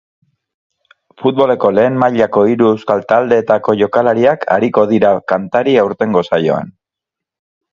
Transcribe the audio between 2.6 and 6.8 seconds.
euskal taldeetako jokalariak ariko dira kantari aurtengo saioan.